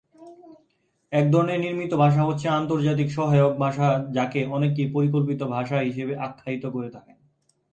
[1.11, 6.89] এক ধরনের নির্মিত ভাষা হচ্ছে আন্তর্জাতিক সহায়ক ভাষা যাকে অনেকেই পরিকল্পিত ভাষা হিসেবে আখ্যায়িত করে
[6.89, 7.17] থাকেন।